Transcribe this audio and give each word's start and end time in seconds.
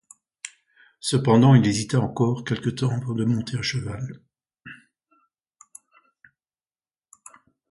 Cependant 0.99 1.53
il 1.53 1.67
hésita 1.67 1.99
encore 1.99 2.43
quelque 2.43 2.71
temps 2.71 2.89
avant 2.89 3.13
de 3.13 3.23
monter 3.23 3.59
à 3.59 3.61
cheval. 3.61 4.19